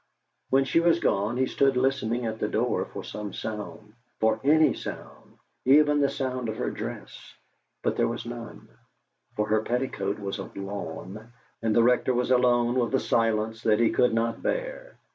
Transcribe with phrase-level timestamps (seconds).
[0.49, 4.73] When she was gone he stood listening at the door for some sound for any
[4.73, 7.35] sound, even the sound of her dress
[7.83, 8.67] but there was none,
[9.35, 13.79] for her petticoat was of lawn, and the Rector was alone with a silence that
[13.79, 14.97] he could not bear.